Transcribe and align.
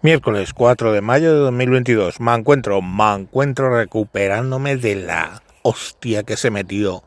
Miércoles 0.00 0.54
4 0.54 0.92
de 0.92 1.00
mayo 1.00 1.34
de 1.34 1.40
2022. 1.40 2.20
Me 2.20 2.32
encuentro, 2.32 2.80
me 2.80 3.14
encuentro 3.14 3.76
recuperándome 3.76 4.76
de 4.76 4.94
la 4.94 5.42
hostia 5.62 6.22
que 6.22 6.36
se 6.36 6.52
metió 6.52 7.02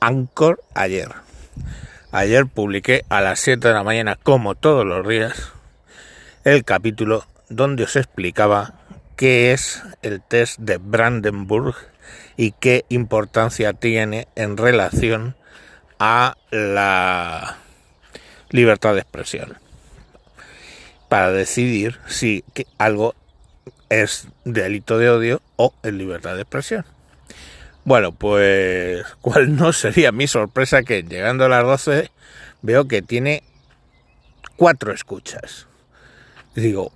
Anchor 0.00 0.62
ayer. 0.74 1.10
Ayer 2.12 2.46
publiqué 2.46 3.04
a 3.10 3.20
las 3.20 3.40
7 3.40 3.68
de 3.68 3.74
la 3.74 3.82
mañana, 3.82 4.16
como 4.22 4.54
todos 4.54 4.86
los 4.86 5.06
días, 5.06 5.52
el 6.44 6.64
capítulo 6.64 7.26
donde 7.50 7.84
os 7.84 7.96
explicaba 7.96 8.72
qué 9.16 9.52
es 9.52 9.82
el 10.00 10.22
test 10.22 10.58
de 10.58 10.78
Brandenburg 10.78 11.74
y 12.38 12.52
qué 12.52 12.86
importancia 12.88 13.74
tiene 13.74 14.26
en 14.36 14.56
relación 14.56 15.36
a 15.98 16.38
la 16.50 17.58
libertad 18.48 18.94
de 18.94 19.00
expresión 19.00 19.65
para 21.08 21.32
decidir 21.32 21.98
si 22.06 22.44
algo 22.78 23.14
es 23.88 24.28
delito 24.44 24.98
de 24.98 25.10
odio 25.10 25.42
o 25.56 25.72
es 25.82 25.92
libertad 25.92 26.34
de 26.34 26.42
expresión. 26.42 26.84
Bueno, 27.84 28.12
pues 28.12 29.04
cuál 29.20 29.56
no 29.56 29.72
sería 29.72 30.12
mi 30.12 30.26
sorpresa 30.26 30.82
que 30.82 31.02
llegando 31.02 31.44
a 31.44 31.48
las 31.48 31.64
12 31.64 32.10
veo 32.62 32.88
que 32.88 33.02
tiene 33.02 33.42
cuatro 34.56 34.92
escuchas. 34.92 35.66
Digo, 36.54 36.92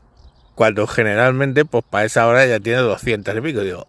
cuando 0.55 0.87
generalmente 0.87 1.65
pues 1.65 1.85
para 1.89 2.05
esa 2.05 2.27
hora 2.27 2.45
ya 2.47 2.61
tiene 2.61 2.81
200 2.81 3.37
y 3.37 3.41
pico. 3.41 3.61
Digo, 3.61 3.87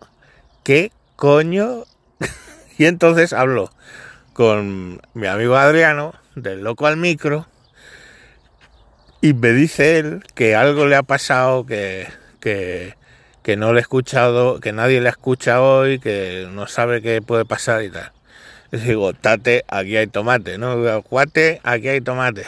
¿qué 0.64 0.92
coño? 1.16 1.86
y 2.78 2.86
entonces 2.86 3.34
hablo 3.34 3.72
con 4.34 5.02
mi 5.14 5.28
amigo 5.28 5.56
Adriano 5.56 6.14
del 6.36 6.64
Loco 6.64 6.88
al 6.88 6.98
Micro 6.98 7.48
y 9.22 9.34
me 9.34 9.54
dice 9.54 10.00
él 10.00 10.24
que 10.34 10.56
algo 10.56 10.88
le 10.88 10.96
ha 10.96 11.04
pasado, 11.04 11.66
que, 11.66 12.08
que, 12.40 12.96
no 13.56 13.72
le 13.72 13.80
he 13.80 13.82
escuchado, 13.82 14.60
que 14.60 14.74
nadie 14.74 15.00
le 15.00 15.10
escucha 15.10 15.62
hoy, 15.62 16.00
que 16.00 16.48
no 16.52 16.68
sabe 16.68 17.04
qué 17.04 17.22
puede 17.22 17.46
pasar 17.46 17.84
y 17.84 17.92
tal. 17.92 18.12
Y 18.72 18.78
digo, 18.78 19.14
tate, 19.14 19.64
aquí 19.68 19.96
hay 19.96 20.08
tomate, 20.08 20.58
¿no? 20.58 21.04
Cuate, 21.04 21.62
aquí 21.64 21.90
hay 21.90 22.02
tomate. 22.02 22.46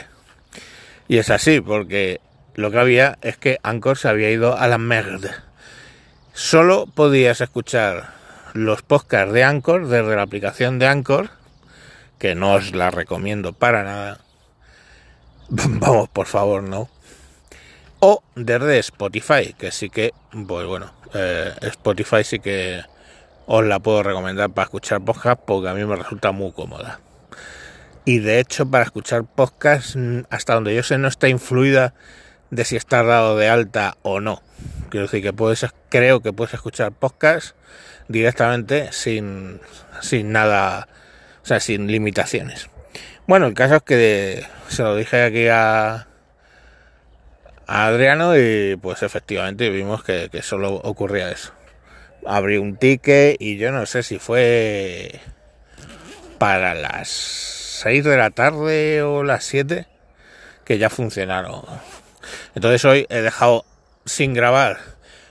Y 1.06 1.18
es 1.18 1.30
así, 1.30 1.60
porque 1.60 2.20
lo 2.54 2.72
que 2.72 2.78
había 2.78 3.18
es 3.22 3.36
que 3.36 3.58
Anchor 3.62 3.96
se 3.96 4.08
había 4.08 4.30
ido 4.30 4.56
a 4.56 4.66
la 4.66 4.78
merda. 4.78 5.44
Solo 6.32 6.86
podías 6.86 7.40
escuchar 7.40 8.14
los 8.52 8.82
podcasts 8.82 9.32
de 9.32 9.44
Anchor 9.44 9.86
desde 9.86 10.16
la 10.16 10.22
aplicación 10.22 10.80
de 10.80 10.88
Anchor, 10.88 11.30
que 12.18 12.34
no 12.34 12.54
os 12.54 12.74
la 12.74 12.90
recomiendo 12.90 13.52
para 13.52 13.84
nada 13.84 14.23
Vamos, 15.48 16.08
por 16.08 16.26
favor, 16.26 16.62
no. 16.62 16.88
O 18.00 18.22
desde 18.34 18.78
Spotify, 18.78 19.54
que 19.56 19.70
sí 19.70 19.88
que, 19.88 20.12
pues 20.46 20.66
bueno, 20.66 20.92
eh, 21.14 21.52
Spotify 21.62 22.24
sí 22.24 22.38
que 22.38 22.82
os 23.46 23.64
la 23.64 23.78
puedo 23.78 24.02
recomendar 24.02 24.50
para 24.50 24.64
escuchar 24.64 25.02
podcast 25.02 25.40
porque 25.44 25.68
a 25.68 25.74
mí 25.74 25.84
me 25.84 25.96
resulta 25.96 26.32
muy 26.32 26.52
cómoda. 26.52 27.00
Y 28.04 28.18
de 28.18 28.40
hecho, 28.40 28.70
para 28.70 28.84
escuchar 28.84 29.24
podcast, 29.24 29.96
mm, 29.96 30.24
hasta 30.28 30.54
donde 30.54 30.74
yo 30.74 30.82
sé, 30.82 30.98
no 30.98 31.08
está 31.08 31.28
influida 31.28 31.94
de 32.50 32.64
si 32.64 32.76
está 32.76 33.02
dado 33.02 33.36
de 33.36 33.48
alta 33.48 33.96
o 34.02 34.20
no. 34.20 34.42
Quiero 34.90 35.06
decir 35.06 35.22
que 35.22 35.32
puedes, 35.32 35.66
creo 35.88 36.20
que 36.20 36.32
puedes 36.32 36.54
escuchar 36.54 36.92
podcast 36.92 37.56
directamente 38.08 38.92
sin, 38.92 39.60
sin 40.02 40.32
nada, 40.32 40.88
o 41.42 41.46
sea, 41.46 41.60
sin 41.60 41.86
limitaciones. 41.86 42.68
Bueno, 43.26 43.46
el 43.46 43.54
caso 43.54 43.76
es 43.76 43.82
que 43.82 44.46
se 44.68 44.82
lo 44.82 44.94
dije 44.96 45.22
aquí 45.22 45.48
a, 45.48 46.06
Adriano 47.66 48.36
y 48.36 48.76
pues 48.76 49.02
efectivamente 49.02 49.70
vimos 49.70 50.04
que, 50.04 50.28
solo 50.42 50.74
ocurría 50.74 51.30
eso. 51.30 51.54
Abrí 52.26 52.58
un 52.58 52.76
ticket 52.76 53.40
y 53.40 53.56
yo 53.56 53.72
no 53.72 53.86
sé 53.86 54.02
si 54.02 54.18
fue 54.18 55.20
para 56.36 56.74
las 56.74 57.08
6 57.08 58.04
de 58.04 58.16
la 58.18 58.28
tarde 58.28 59.02
o 59.02 59.22
las 59.22 59.44
7 59.44 59.86
que 60.66 60.76
ya 60.76 60.90
funcionaron. 60.90 61.62
Entonces 62.54 62.84
hoy 62.84 63.06
he 63.08 63.22
dejado 63.22 63.64
sin 64.04 64.34
grabar 64.34 64.78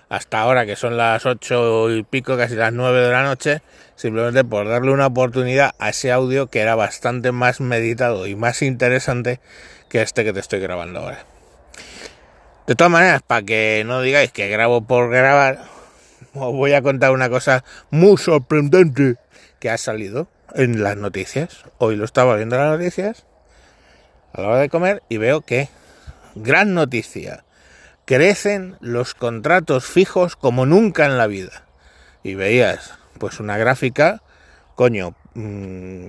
hasta 0.09 0.41
ahora 0.41 0.65
que 0.65 0.75
son 0.75 0.97
las 0.97 1.27
8 1.27 1.91
y 1.91 2.03
pico, 2.03 2.37
casi 2.37 2.55
las 2.55 2.73
9 2.73 3.01
de 3.01 3.11
la 3.11 3.21
noche, 3.21 3.61
simplemente 3.95 4.43
por 4.43 4.67
darle 4.67 4.91
una 4.91 5.07
oportunidad 5.07 5.75
a 5.79 5.89
ese 5.89 6.11
audio 6.11 6.47
que 6.47 6.59
era 6.59 6.75
bastante 6.75 7.31
más 7.31 7.61
meditado 7.61 8.27
y 8.27 8.35
más 8.35 8.61
interesante 8.61 9.39
que 9.89 10.01
este 10.01 10.23
que 10.23 10.33
te 10.33 10.39
estoy 10.39 10.59
grabando 10.59 10.99
ahora. 10.99 11.25
De 12.65 12.75
todas 12.75 12.91
maneras, 12.91 13.21
para 13.21 13.43
que 13.43 13.83
no 13.85 14.01
digáis 14.01 14.31
que 14.31 14.47
grabo 14.47 14.81
por 14.81 15.09
grabar, 15.09 15.59
os 16.33 16.53
voy 16.53 16.73
a 16.73 16.81
contar 16.81 17.11
una 17.11 17.29
cosa 17.29 17.63
muy 17.91 18.17
sorprendente 18.17 19.15
que 19.59 19.69
ha 19.69 19.77
salido 19.77 20.27
en 20.55 20.81
las 20.81 20.97
noticias. 20.97 21.63
Hoy 21.77 21.95
lo 21.95 22.05
estaba 22.05 22.35
viendo 22.35 22.55
en 22.55 22.61
las 22.61 22.79
noticias 22.79 23.25
a 24.33 24.41
la 24.41 24.47
hora 24.47 24.59
de 24.59 24.69
comer 24.69 25.03
y 25.09 25.17
veo 25.17 25.41
que 25.41 25.69
gran 26.35 26.73
noticia. 26.73 27.43
Crecen 28.05 28.77
los 28.81 29.13
contratos 29.13 29.85
fijos 29.85 30.35
como 30.35 30.65
nunca 30.65 31.05
en 31.05 31.17
la 31.17 31.27
vida. 31.27 31.65
Y 32.23 32.35
veías 32.35 32.93
pues 33.23 33.39
una 33.39 33.57
gráfica, 33.57 34.21
coño, 34.75 35.15
mm, 35.33 36.07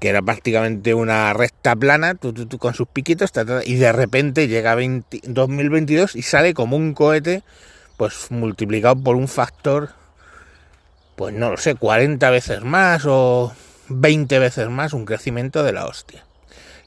que 0.00 0.08
era 0.08 0.20
prácticamente 0.20 0.92
una 0.92 1.32
recta 1.32 1.76
plana, 1.76 2.16
con 2.58 2.74
sus 2.74 2.88
piquitos, 2.88 3.30
y 3.64 3.76
de 3.76 3.92
repente 3.92 4.48
llega 4.48 4.76
2022 5.22 6.16
y 6.16 6.22
sale 6.22 6.52
como 6.52 6.76
un 6.76 6.92
cohete, 6.92 7.44
pues 7.96 8.32
multiplicado 8.32 8.96
por 8.96 9.14
un 9.14 9.28
factor, 9.28 9.90
pues 11.14 11.32
no 11.32 11.52
lo 11.52 11.56
sé, 11.56 11.76
40 11.76 12.28
veces 12.30 12.62
más 12.62 13.04
o 13.06 13.54
20 13.88 14.36
veces 14.40 14.68
más, 14.68 14.92
un 14.92 15.04
crecimiento 15.04 15.62
de 15.62 15.70
la 15.70 15.86
hostia. 15.86 16.24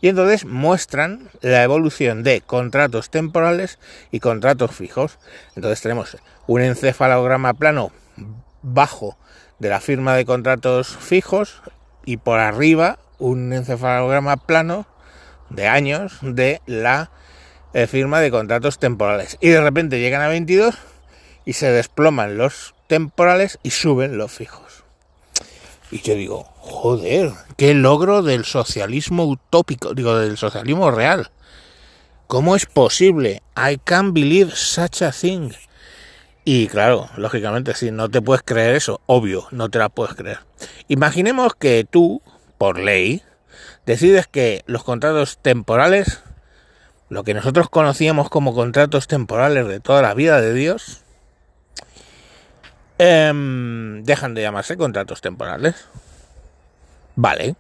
Y 0.01 0.09
entonces 0.09 0.43
muestran 0.43 1.29
la 1.39 1.63
evolución 1.63 2.21
de 2.21 2.41
contratos 2.41 3.09
temporales 3.09 3.79
y 4.11 4.19
contratos 4.19 4.75
fijos. 4.75 5.19
Entonces 5.55 5.79
tenemos 5.79 6.17
un 6.47 6.59
encefalograma 6.59 7.53
plano 7.53 7.93
bajo 8.61 9.17
de 9.59 9.69
la 9.69 9.79
firma 9.79 10.15
de 10.15 10.25
contratos 10.25 10.95
fijos 10.97 11.61
y 12.05 12.17
por 12.17 12.39
arriba 12.39 12.99
un 13.19 13.53
encefalograma 13.53 14.37
plano 14.37 14.87
de 15.49 15.67
años 15.67 16.17
de 16.21 16.61
la 16.65 17.11
eh, 17.73 17.87
firma 17.87 18.19
de 18.19 18.31
contratos 18.31 18.79
temporales. 18.79 19.37
Y 19.41 19.49
de 19.49 19.61
repente 19.61 19.99
llegan 19.99 20.21
a 20.21 20.27
22 20.27 20.75
y 21.45 21.53
se 21.53 21.71
desploman 21.71 22.37
los 22.37 22.75
temporales 22.87 23.59
y 23.63 23.71
suben 23.71 24.17
los 24.17 24.31
fijos. 24.31 24.83
Y 25.89 26.01
yo 26.01 26.15
digo, 26.15 26.43
joder, 26.57 27.31
qué 27.55 27.73
logro 27.73 28.21
del 28.21 28.43
socialismo 28.43 29.25
utópico, 29.25 29.93
digo, 29.93 30.17
del 30.17 30.37
socialismo 30.37 30.91
real. 30.91 31.31
¿Cómo 32.27 32.57
es 32.57 32.65
posible? 32.65 33.41
I 33.55 33.77
can't 33.77 34.13
believe 34.13 34.51
such 34.53 35.01
a 35.01 35.11
thing. 35.11 35.51
Y 36.49 36.69
claro, 36.69 37.09
lógicamente, 37.17 37.73
si 37.73 37.91
no 37.91 38.07
te 38.07 38.21
puedes 38.21 38.41
creer 38.41 38.75
eso, 38.75 39.01
obvio, 39.05 39.49
no 39.51 39.67
te 39.69 39.79
la 39.79 39.89
puedes 39.89 40.15
creer. 40.15 40.39
Imaginemos 40.87 41.55
que 41.55 41.83
tú, 41.83 42.21
por 42.57 42.79
ley, 42.79 43.21
decides 43.85 44.27
que 44.27 44.63
los 44.65 44.85
contratos 44.85 45.39
temporales, 45.39 46.23
lo 47.09 47.25
que 47.25 47.33
nosotros 47.33 47.69
conocíamos 47.69 48.29
como 48.29 48.55
contratos 48.55 49.07
temporales 49.07 49.67
de 49.67 49.81
toda 49.81 50.01
la 50.01 50.13
vida 50.13 50.39
de 50.39 50.53
Dios, 50.53 51.01
em, 52.97 54.03
dejan 54.03 54.33
de 54.33 54.43
llamarse 54.43 54.77
contratos 54.77 55.19
temporales. 55.19 55.75
Vale. 57.17 57.57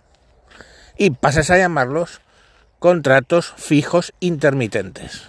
Y 0.97 1.09
pasas 1.09 1.49
a 1.49 1.57
llamarlos 1.57 2.21
contratos 2.79 3.53
fijos 3.57 4.13
intermitentes. 4.21 5.27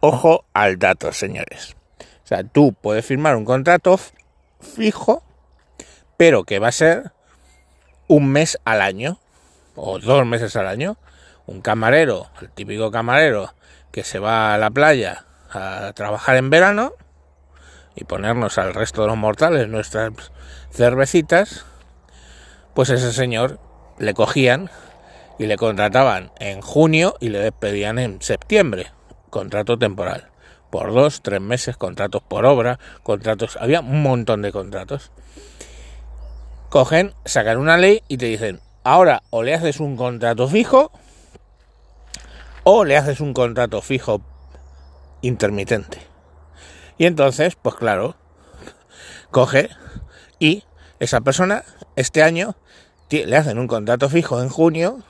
Ojo 0.00 0.44
al 0.54 0.80
dato, 0.80 1.12
señores. 1.12 1.76
O 2.24 2.26
sea, 2.26 2.42
tú 2.42 2.72
puedes 2.72 3.04
firmar 3.04 3.36
un 3.36 3.44
contrato 3.44 4.00
fijo, 4.58 5.22
pero 6.16 6.44
que 6.44 6.58
va 6.58 6.68
a 6.68 6.72
ser 6.72 7.12
un 8.08 8.30
mes 8.30 8.58
al 8.64 8.80
año 8.80 9.18
o 9.74 9.98
dos 9.98 10.24
meses 10.24 10.56
al 10.56 10.66
año. 10.66 10.96
Un 11.46 11.60
camarero, 11.60 12.30
el 12.40 12.48
típico 12.48 12.90
camarero 12.90 13.54
que 13.92 14.04
se 14.04 14.18
va 14.18 14.54
a 14.54 14.58
la 14.58 14.70
playa 14.70 15.26
a 15.50 15.92
trabajar 15.94 16.36
en 16.36 16.48
verano 16.48 16.94
y 17.94 18.04
ponernos 18.04 18.56
al 18.56 18.72
resto 18.72 19.02
de 19.02 19.08
los 19.08 19.18
mortales 19.18 19.68
nuestras 19.68 20.10
cervecitas, 20.70 21.66
pues 22.72 22.88
ese 22.88 23.12
señor 23.12 23.60
le 23.98 24.14
cogían 24.14 24.70
y 25.38 25.44
le 25.44 25.58
contrataban 25.58 26.32
en 26.40 26.62
junio 26.62 27.16
y 27.20 27.28
le 27.28 27.40
despedían 27.40 27.98
en 27.98 28.22
septiembre, 28.22 28.90
contrato 29.28 29.78
temporal 29.78 30.33
por 30.74 30.92
dos, 30.92 31.22
tres 31.22 31.40
meses, 31.40 31.76
contratos 31.76 32.20
por 32.20 32.44
obra, 32.44 32.80
contratos, 33.04 33.56
había 33.60 33.78
un 33.78 34.02
montón 34.02 34.42
de 34.42 34.50
contratos. 34.50 35.12
Cogen, 36.68 37.14
sacan 37.24 37.58
una 37.58 37.76
ley 37.76 38.02
y 38.08 38.16
te 38.16 38.26
dicen, 38.26 38.60
ahora 38.82 39.22
o 39.30 39.44
le 39.44 39.54
haces 39.54 39.78
un 39.78 39.96
contrato 39.96 40.48
fijo 40.48 40.90
o 42.64 42.84
le 42.84 42.96
haces 42.96 43.20
un 43.20 43.34
contrato 43.34 43.82
fijo 43.82 44.20
intermitente. 45.22 45.98
Y 46.98 47.06
entonces, 47.06 47.54
pues 47.54 47.76
claro, 47.76 48.16
coge 49.30 49.70
y 50.40 50.64
esa 50.98 51.20
persona 51.20 51.62
este 51.94 52.24
año 52.24 52.56
le 53.10 53.36
hacen 53.36 53.60
un 53.60 53.68
contrato 53.68 54.08
fijo 54.08 54.42
en 54.42 54.48
junio, 54.48 55.04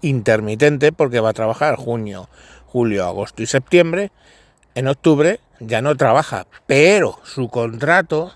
intermitente, 0.00 0.92
porque 0.92 1.18
va 1.18 1.30
a 1.30 1.32
trabajar 1.32 1.74
junio, 1.74 2.28
julio, 2.66 3.04
agosto 3.04 3.42
y 3.42 3.46
septiembre. 3.46 4.12
En 4.74 4.88
octubre 4.88 5.40
ya 5.60 5.82
no 5.82 5.96
trabaja, 5.96 6.46
pero 6.66 7.20
su 7.22 7.48
contrato 7.48 8.34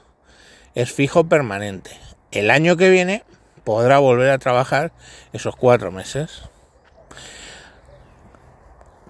es 0.74 0.92
fijo 0.92 1.24
permanente. 1.24 1.90
El 2.30 2.50
año 2.50 2.76
que 2.76 2.90
viene 2.90 3.24
podrá 3.64 3.98
volver 3.98 4.30
a 4.30 4.38
trabajar 4.38 4.92
esos 5.32 5.56
cuatro 5.56 5.90
meses. 5.90 6.42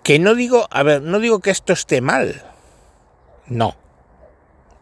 Que 0.03 0.19
no 0.19 0.35
digo, 0.35 0.67
a 0.71 0.83
ver, 0.83 1.03
no 1.03 1.19
digo 1.19 1.41
que 1.41 1.51
esto 1.51 1.75
esté 1.75 2.01
mal. 2.01 2.43
No. 3.47 3.77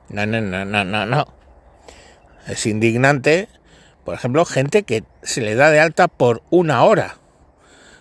No, 0.08 0.24
no, 0.24 0.40
no, 0.40 0.64
no, 0.64 0.84
no, 0.84 1.04
no. 1.04 1.26
Es 2.46 2.64
indignante, 2.66 3.48
por 4.04 4.14
ejemplo, 4.14 4.44
gente 4.44 4.84
que 4.84 5.02
se 5.22 5.40
le 5.40 5.56
da 5.56 5.70
de 5.70 5.80
alta 5.80 6.06
por 6.06 6.42
una 6.50 6.84
hora. 6.84 7.16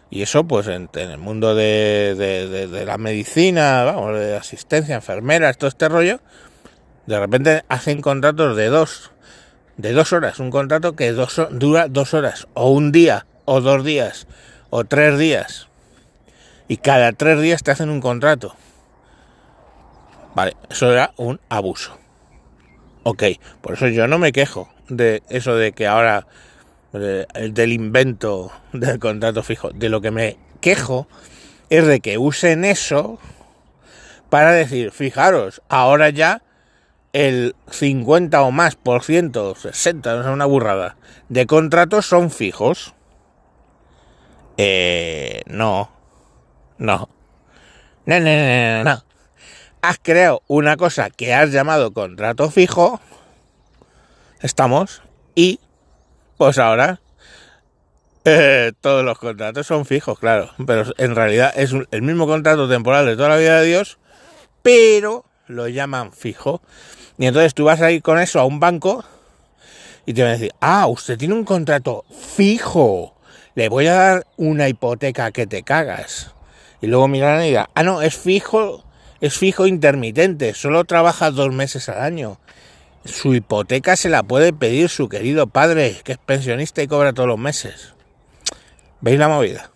Y 0.09 0.21
eso, 0.21 0.45
pues, 0.45 0.67
en, 0.67 0.89
el 0.93 1.17
mundo 1.17 1.55
de, 1.55 2.15
de, 2.15 2.85
la 2.85 2.97
medicina, 2.97 3.83
vamos, 3.83 4.17
de 4.17 4.35
asistencia, 4.35 4.95
enfermeras, 4.95 5.57
todo 5.57 5.67
este 5.67 5.89
rollo, 5.89 6.19
de 7.05 7.19
repente 7.19 7.63
hacen 7.67 8.01
contratos 8.01 8.55
de 8.55 8.67
dos, 8.67 9.11
de 9.77 9.93
dos 9.93 10.13
horas, 10.13 10.39
un 10.39 10.51
contrato 10.51 10.95
que 10.95 11.11
dos, 11.11 11.41
dura 11.51 11.87
dos 11.87 12.13
horas, 12.13 12.47
o 12.53 12.69
un 12.71 12.91
día, 12.91 13.25
o 13.45 13.61
dos 13.61 13.83
días, 13.83 14.27
o 14.69 14.85
tres 14.85 15.17
días 15.17 15.67
y 16.67 16.77
cada 16.77 17.11
tres 17.11 17.41
días 17.41 17.63
te 17.63 17.71
hacen 17.71 17.89
un 17.89 18.01
contrato. 18.01 18.55
Vale, 20.33 20.55
eso 20.69 20.91
era 20.91 21.13
un 21.17 21.39
abuso. 21.49 21.97
Ok, 23.03 23.23
por 23.61 23.73
eso 23.73 23.87
yo 23.87 24.07
no 24.07 24.17
me 24.17 24.31
quejo 24.31 24.69
de 24.89 25.23
eso 25.29 25.55
de 25.55 25.71
que 25.73 25.87
ahora 25.87 26.27
del 26.99 27.71
invento 27.71 28.51
del 28.73 28.99
contrato 28.99 29.43
fijo. 29.43 29.71
De 29.71 29.89
lo 29.89 30.01
que 30.01 30.11
me 30.11 30.37
quejo 30.61 31.07
es 31.69 31.85
de 31.85 31.99
que 31.99 32.17
usen 32.17 32.65
eso 32.65 33.19
para 34.29 34.51
decir, 34.51 34.91
fijaros, 34.91 35.61
ahora 35.69 36.09
ya 36.09 36.41
el 37.13 37.55
50 37.69 38.41
o 38.41 38.51
más 38.51 38.75
por 38.75 39.03
ciento, 39.03 39.55
60, 39.55 40.15
no 40.15 40.21
es 40.21 40.27
una 40.27 40.45
burrada, 40.45 40.97
de 41.29 41.45
contratos 41.45 42.05
son 42.05 42.29
fijos. 42.31 42.93
Eh, 44.57 45.41
no, 45.45 45.89
no. 46.77 47.09
No, 48.05 48.19
no, 48.19 48.25
no, 48.25 48.83
no, 48.83 49.03
Has 49.81 49.99
creado 50.01 50.43
una 50.47 50.77
cosa 50.77 51.09
que 51.09 51.33
has 51.33 51.51
llamado 51.51 51.93
contrato 51.93 52.51
fijo. 52.51 52.99
Estamos. 54.41 55.01
Y 55.35 55.59
pues 56.37 56.57
ahora 56.57 56.99
eh, 58.27 58.71
todos 58.81 59.05
los 59.05 59.19
contratos 59.19 59.67
son 59.67 59.85
fijos, 59.85 60.17
claro. 60.17 60.49
Pero 60.65 60.85
en 60.97 61.15
realidad 61.15 61.53
es 61.55 61.73
el 61.91 62.01
mismo 62.01 62.25
contrato 62.25 62.67
temporal 62.67 63.05
de 63.05 63.15
toda 63.15 63.29
la 63.29 63.37
vida 63.37 63.61
de 63.61 63.67
Dios, 63.67 63.99
pero 64.63 65.25
lo 65.47 65.67
llaman 65.67 66.11
fijo. 66.11 66.61
Y 67.17 67.27
entonces 67.27 67.53
tú 67.53 67.65
vas 67.65 67.81
a 67.81 67.91
ir 67.91 68.01
con 68.01 68.19
eso 68.19 68.39
a 68.39 68.45
un 68.45 68.59
banco 68.59 69.05
y 70.07 70.13
te 70.13 70.23
van 70.23 70.31
a 70.31 70.33
decir, 70.33 70.51
ah, 70.59 70.87
usted 70.87 71.17
tiene 71.17 71.35
un 71.35 71.45
contrato 71.45 72.03
fijo. 72.09 73.15
Le 73.53 73.69
voy 73.69 73.87
a 73.87 73.93
dar 73.93 74.27
una 74.37 74.67
hipoteca 74.69 75.31
que 75.31 75.45
te 75.45 75.61
cagas. 75.61 76.31
Y 76.81 76.87
luego 76.87 77.07
miran 77.07 77.43
y 77.43 77.49
dirán, 77.49 77.67
ah, 77.75 77.83
no, 77.83 78.01
es 78.01 78.17
fijo, 78.17 78.83
es 79.21 79.37
fijo 79.37 79.67
intermitente, 79.67 80.55
solo 80.55 80.83
trabaja 80.83 81.29
dos 81.29 81.53
meses 81.53 81.89
al 81.89 82.01
año. 82.01 82.39
Su 83.05 83.35
hipoteca 83.35 83.95
se 83.95 84.09
la 84.09 84.23
puede 84.23 84.51
pedir 84.51 84.89
su 84.89 85.07
querido 85.09 85.45
padre, 85.45 86.01
que 86.03 86.13
es 86.13 86.17
pensionista 86.17 86.81
y 86.81 86.87
cobra 86.87 87.13
todos 87.13 87.29
los 87.29 87.37
meses. 87.37 87.93
¿Veis 88.99 89.19
la 89.19 89.27
movida? 89.27 89.71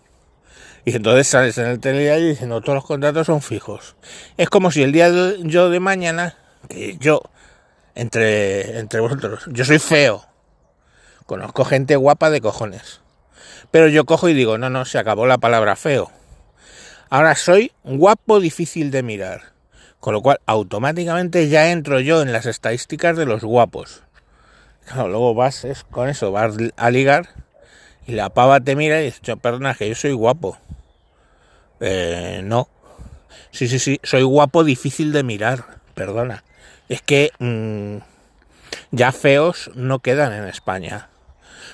Y 0.84 0.96
entonces 0.96 1.28
sales 1.28 1.56
en 1.58 1.66
el 1.66 1.78
telediario 1.78 2.28
diciendo 2.28 2.60
todos 2.60 2.74
los 2.74 2.84
contratos 2.84 3.28
son 3.28 3.40
fijos. 3.40 3.94
Es 4.36 4.50
como 4.50 4.72
si 4.72 4.82
el 4.82 4.90
día 4.90 5.12
de, 5.12 5.38
yo 5.44 5.70
de 5.70 5.78
mañana, 5.78 6.36
que 6.68 6.96
yo, 6.98 7.22
entre, 7.94 8.80
entre 8.80 8.98
vosotros, 8.98 9.44
yo 9.46 9.64
soy 9.64 9.78
feo. 9.78 10.26
Conozco 11.26 11.64
gente 11.64 11.94
guapa 11.94 12.30
de 12.30 12.40
cojones. 12.40 13.00
Pero 13.70 13.86
yo 13.86 14.06
cojo 14.06 14.28
y 14.28 14.34
digo, 14.34 14.58
no, 14.58 14.70
no, 14.70 14.84
se 14.84 14.98
acabó 14.98 15.26
la 15.28 15.38
palabra 15.38 15.76
feo. 15.76 16.10
Ahora 17.08 17.36
soy 17.36 17.70
guapo 17.84 18.40
difícil 18.40 18.90
de 18.90 19.04
mirar. 19.04 19.52
Con 20.00 20.14
lo 20.14 20.22
cual, 20.22 20.40
automáticamente 20.46 21.48
ya 21.48 21.70
entro 21.70 22.00
yo 22.00 22.22
en 22.22 22.32
las 22.32 22.46
estadísticas 22.46 23.16
de 23.16 23.26
los 23.26 23.44
guapos. 23.44 24.02
Claro, 24.86 25.08
luego 25.08 25.34
vas 25.34 25.66
con 25.90 26.08
eso, 26.08 26.32
vas 26.32 26.56
a 26.76 26.90
ligar 26.90 27.28
y 28.06 28.12
la 28.12 28.30
pava 28.30 28.60
te 28.60 28.74
mira 28.74 29.00
y 29.00 29.06
dice, 29.06 29.36
perdona, 29.36 29.74
que 29.74 29.88
yo 29.88 29.94
soy 29.94 30.12
guapo. 30.12 30.58
Eh, 31.80 32.40
no. 32.42 32.68
Sí, 33.52 33.68
sí, 33.68 33.78
sí, 33.78 34.00
soy 34.02 34.22
guapo 34.22 34.64
difícil 34.64 35.12
de 35.12 35.22
mirar, 35.22 35.64
perdona. 35.94 36.44
Es 36.88 37.02
que 37.02 37.30
mm, 37.38 37.98
ya 38.90 39.12
feos 39.12 39.70
no 39.74 40.00
quedan 40.00 40.32
en 40.32 40.44
España. 40.44 41.08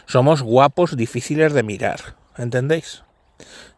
Somos 0.06 0.42
guapos 0.42 0.96
difíciles 0.96 1.52
de 1.54 1.62
mirar, 1.62 2.16
¿entendéis? 2.36 3.02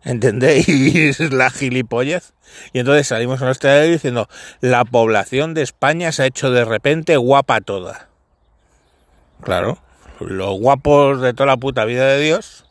¿Entendéis 0.04 1.20
la 1.32 1.50
gilipollez? 1.50 2.32
Y 2.72 2.78
entonces 2.78 3.06
salimos 3.06 3.42
a 3.42 3.46
nuestra 3.46 3.82
diciendo, 3.82 4.28
la 4.60 4.84
población 4.84 5.54
de 5.54 5.62
España 5.62 6.12
se 6.12 6.22
ha 6.22 6.26
hecho 6.26 6.50
de 6.50 6.64
repente 6.64 7.16
guapa 7.16 7.60
toda. 7.60 8.08
Claro, 9.42 9.78
los 10.20 10.58
guapos 10.58 11.20
de 11.20 11.32
toda 11.32 11.46
la 11.46 11.56
puta 11.56 11.84
vida 11.84 12.06
de 12.06 12.20
Dios 12.20 12.64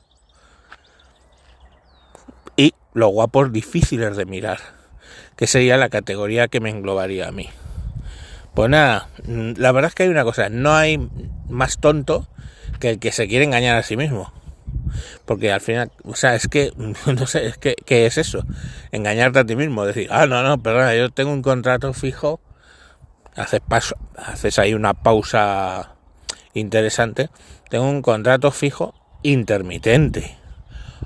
y 2.55 2.73
los 2.93 3.11
guapos 3.11 3.51
difíciles 3.53 4.17
de 4.17 4.25
mirar, 4.25 4.59
que 5.35 5.47
sería 5.47 5.77
la 5.77 5.89
categoría 5.89 6.47
que 6.47 6.59
me 6.59 6.69
englobaría 6.69 7.27
a 7.27 7.31
mí. 7.31 7.49
Pues 8.53 8.69
nada, 8.69 9.09
la 9.27 9.71
verdad 9.71 9.89
es 9.89 9.95
que 9.95 10.03
hay 10.03 10.09
una 10.09 10.23
cosa, 10.23 10.49
no 10.49 10.73
hay 10.73 11.07
más 11.47 11.77
tonto 11.77 12.27
que 12.79 12.89
el 12.89 12.99
que 12.99 13.11
se 13.11 13.27
quiere 13.27 13.45
engañar 13.45 13.77
a 13.77 13.83
sí 13.83 13.95
mismo. 13.95 14.33
Porque 15.27 15.51
al 15.51 15.59
final, 15.59 15.91
o 16.05 16.15
sea, 16.15 16.35
es 16.35 16.47
que, 16.47 16.71
no 17.05 17.27
sé, 17.27 17.45
es 17.45 17.57
que, 17.57 17.75
¿qué 17.85 18.07
es 18.07 18.17
eso? 18.17 18.43
Engañarte 18.91 19.39
a 19.39 19.45
ti 19.45 19.55
mismo, 19.55 19.85
decir, 19.85 20.07
ah, 20.09 20.25
no, 20.25 20.41
no, 20.41 20.57
perdona, 20.57 20.95
yo 20.95 21.09
tengo 21.11 21.31
un 21.31 21.41
contrato 21.41 21.93
fijo, 21.93 22.39
haces, 23.35 23.59
paso, 23.59 23.95
haces 24.15 24.57
ahí 24.57 24.73
una 24.73 24.93
pausa 24.93 25.95
interesante, 26.53 27.29
tengo 27.69 27.89
un 27.89 28.01
contrato 28.01 28.51
fijo 28.51 28.95
intermitente. 29.21 30.37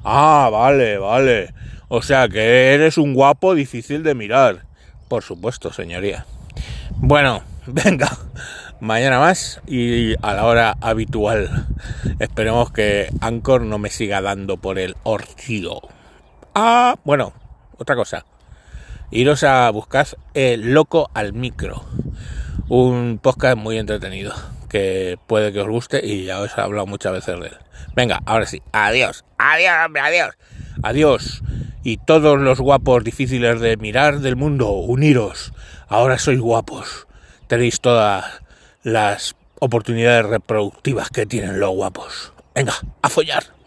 Ah, 0.04 0.50
vale, 0.52 1.00
vale. 1.00 1.54
O 1.88 2.04
sea 2.04 2.30
que 2.30 2.74
eres 2.74 3.00
un 3.00 3.16
guapo 3.16 3.56
difícil 3.56 4.04
de 4.04 4.14
mirar. 4.14 4.66
Por 5.08 5.24
supuesto, 5.24 5.74
señoría. 5.74 6.26
Bueno, 6.92 7.44
venga 7.66 8.10
mañana 8.82 9.20
más 9.20 9.62
y 9.68 10.16
a 10.22 10.34
la 10.34 10.46
hora 10.46 10.78
habitual. 10.82 11.68
Esperemos 12.20 12.72
que 12.72 13.10
Anchor 13.22 13.62
no 13.62 13.78
me 13.78 13.90
siga 13.90 14.22
dando 14.22 14.58
por 14.58 14.80
el 14.80 14.98
ortido. 15.04 15.82
Ah, 16.56 16.96
bueno, 17.06 17.34
otra 17.78 17.96
cosa. 17.96 18.26
Iros 19.12 19.44
a 19.44 19.70
buscar 19.70 20.08
el 20.34 20.74
Loco 20.74 21.10
al 21.14 21.34
Micro. 21.34 21.86
Un 22.70 23.20
podcast 23.22 23.58
muy 23.58 23.78
entretenido 23.78 24.34
que 24.68 25.20
puede 25.28 25.54
que 25.54 25.62
os 25.62 25.68
guste 25.68 26.06
y 26.06 26.26
ya 26.26 26.40
os 26.40 26.58
he 26.58 26.62
hablado 26.62 26.88
muchas 26.88 27.14
veces 27.14 27.40
de 27.40 27.48
él. 27.48 27.58
Venga, 27.96 28.22
ahora 28.26 28.46
sí. 28.46 28.62
Adiós. 28.72 29.26
Adiós, 29.38 29.74
hombre, 29.86 30.02
adiós. 30.02 30.38
Adiós. 30.82 31.44
Y 31.84 31.98
todos 31.98 32.40
los 32.40 32.60
guapos 32.60 33.04
difíciles 33.04 33.60
de 33.60 33.78
mirar 33.78 34.20
del 34.20 34.36
mundo, 34.36 34.72
uniros. 34.72 35.54
Ahora 35.88 36.18
sois 36.18 36.40
guapos. 36.40 37.08
Tenéis 37.48 37.82
toda 37.82 38.41
las 38.84 39.36
oportunidades 39.60 40.26
reproductivas 40.26 41.10
que 41.10 41.26
tienen 41.26 41.60
los 41.60 41.72
guapos. 41.72 42.34
Venga, 42.56 42.74
a 43.02 43.10
follar. 43.10 43.61